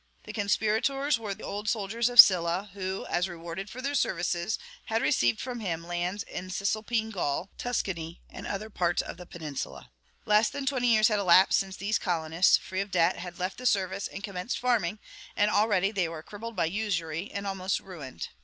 [0.23, 4.99] The conspirators were old soldiers of Sylla, who, as a reward for their services, had
[4.99, 9.91] received from him lands in Cisalpine Gaul, Tuscany, and other parts of the peninsula
[10.25, 13.67] Less than twenty years had elapsed since these colonists, free of debt, had left the
[13.67, 14.97] service and commenced farming;
[15.35, 18.29] and already they were crippled by usury, and almost ruined.